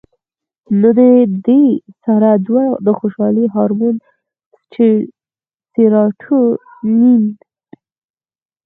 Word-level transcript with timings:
نو 0.79 0.89
د 0.97 0.99
دې 1.47 1.63
سره 2.03 2.29
دوه 2.47 2.63
د 2.85 2.87
خوشالۍ 2.99 3.45
هارمون 3.55 3.95
سېراټونین 5.71 7.23